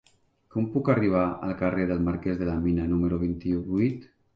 Com 0.55 0.69
puc 0.75 0.89
arribar 0.93 1.21
al 1.49 1.53
carrer 1.61 1.87
del 1.95 2.03
Marquès 2.09 2.43
de 2.43 2.51
la 2.51 2.59
Mina 2.67 2.93
número 2.97 3.25
vint-i-vuit? 3.31 4.15